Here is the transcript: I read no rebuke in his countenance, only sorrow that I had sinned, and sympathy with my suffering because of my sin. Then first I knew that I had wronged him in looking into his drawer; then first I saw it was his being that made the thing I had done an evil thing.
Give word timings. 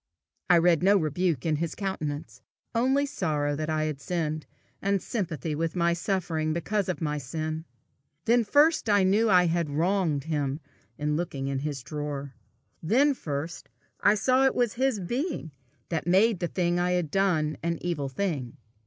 I 0.49 0.57
read 0.57 0.81
no 0.81 0.97
rebuke 0.97 1.45
in 1.45 1.57
his 1.57 1.75
countenance, 1.75 2.41
only 2.73 3.05
sorrow 3.05 3.55
that 3.55 3.69
I 3.69 3.83
had 3.83 4.01
sinned, 4.01 4.47
and 4.81 4.99
sympathy 4.99 5.53
with 5.53 5.75
my 5.75 5.93
suffering 5.93 6.53
because 6.53 6.89
of 6.89 7.01
my 7.03 7.19
sin. 7.19 7.65
Then 8.25 8.43
first 8.43 8.89
I 8.89 9.03
knew 9.03 9.25
that 9.25 9.33
I 9.35 9.45
had 9.45 9.69
wronged 9.69 10.23
him 10.23 10.59
in 10.97 11.15
looking 11.15 11.45
into 11.49 11.65
his 11.65 11.83
drawer; 11.83 12.33
then 12.81 13.13
first 13.13 13.69
I 13.99 14.15
saw 14.15 14.43
it 14.47 14.55
was 14.55 14.73
his 14.73 14.99
being 14.99 15.51
that 15.89 16.07
made 16.07 16.39
the 16.39 16.47
thing 16.47 16.79
I 16.79 16.93
had 16.93 17.11
done 17.11 17.57
an 17.61 17.77
evil 17.81 18.09
thing. 18.09 18.57